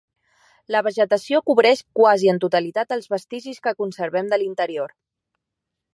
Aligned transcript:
La 0.75 0.79
vegetació 0.87 1.41
cobreix 1.49 1.83
quasi 1.99 2.31
en 2.33 2.41
totalitat 2.45 2.97
els 2.97 3.07
vestigis 3.15 3.61
que 3.69 3.77
conservem 3.83 4.33
de 4.33 4.41
l'interior. 4.45 4.97